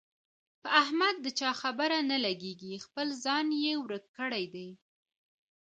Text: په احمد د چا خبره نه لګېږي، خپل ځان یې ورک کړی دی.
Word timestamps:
په 0.61 0.69
احمد 0.81 1.15
د 1.21 1.27
چا 1.39 1.51
خبره 1.61 1.97
نه 2.11 2.17
لګېږي، 2.25 2.73
خپل 2.85 3.07
ځان 3.23 3.47
یې 3.63 3.73
ورک 3.83 4.05
کړی 4.17 4.45
دی. 4.53 4.69